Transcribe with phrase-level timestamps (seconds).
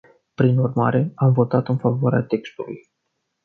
[0.33, 2.91] Prin urmare, am votat în favoarea textului.